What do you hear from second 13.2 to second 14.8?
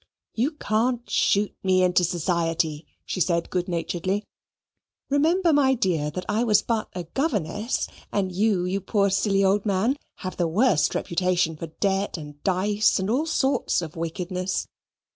sorts of wickedness.